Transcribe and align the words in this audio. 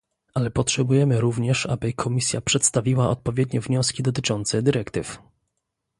Ale 0.33 0.51
potrzebujemy 0.51 1.21
również, 1.21 1.65
aby 1.65 1.93
Komisja 1.93 2.41
przedstawiła 2.41 3.09
odpowiednie 3.09 3.61
wnioski 3.61 4.03
dotyczące 4.03 4.61
dyrektyw 4.61 5.19